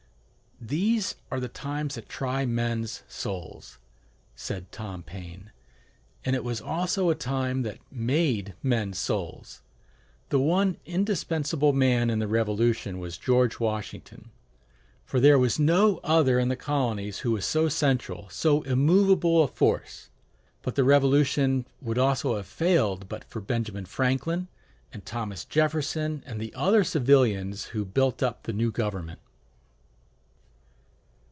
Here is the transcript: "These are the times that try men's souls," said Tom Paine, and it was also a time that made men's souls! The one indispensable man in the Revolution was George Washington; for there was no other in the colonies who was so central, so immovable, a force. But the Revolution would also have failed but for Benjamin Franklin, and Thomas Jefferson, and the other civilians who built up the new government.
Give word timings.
"These 0.63 1.15
are 1.31 1.39
the 1.39 1.47
times 1.49 1.95
that 1.95 2.07
try 2.07 2.45
men's 2.45 3.01
souls," 3.07 3.79
said 4.35 4.71
Tom 4.71 5.01
Paine, 5.01 5.49
and 6.23 6.35
it 6.35 6.43
was 6.43 6.61
also 6.61 7.09
a 7.09 7.15
time 7.15 7.63
that 7.63 7.79
made 7.91 8.53
men's 8.61 8.99
souls! 8.99 9.63
The 10.29 10.39
one 10.39 10.77
indispensable 10.85 11.73
man 11.73 12.11
in 12.11 12.19
the 12.19 12.27
Revolution 12.27 12.99
was 12.99 13.17
George 13.17 13.59
Washington; 13.59 14.29
for 15.03 15.19
there 15.19 15.39
was 15.39 15.57
no 15.57 15.99
other 16.03 16.37
in 16.37 16.49
the 16.49 16.55
colonies 16.55 17.19
who 17.21 17.31
was 17.31 17.43
so 17.43 17.67
central, 17.67 18.29
so 18.29 18.61
immovable, 18.61 19.41
a 19.43 19.47
force. 19.47 20.09
But 20.61 20.75
the 20.75 20.83
Revolution 20.83 21.65
would 21.81 21.97
also 21.97 22.35
have 22.37 22.45
failed 22.45 23.09
but 23.09 23.23
for 23.23 23.41
Benjamin 23.41 23.85
Franklin, 23.85 24.47
and 24.93 25.03
Thomas 25.07 25.43
Jefferson, 25.43 26.21
and 26.27 26.39
the 26.39 26.53
other 26.53 26.83
civilians 26.83 27.65
who 27.73 27.83
built 27.83 28.21
up 28.21 28.43
the 28.43 28.53
new 28.53 28.71
government. 28.71 29.19